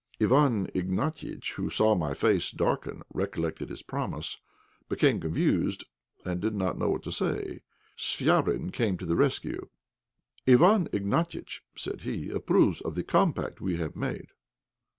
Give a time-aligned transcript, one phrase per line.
[0.19, 4.39] Iwán Ignatiitch, who saw my face darken, recollected his promise,
[4.89, 5.83] became confused,
[6.25, 7.59] and did not know what to say.
[7.95, 9.69] Chvabrine came to the rescue.
[10.47, 14.29] "Iwán Ignatiitch," said he, "approves of the compact we have made."